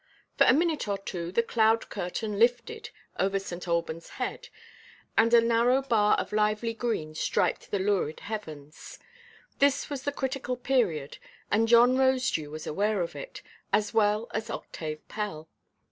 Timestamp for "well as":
13.93-14.49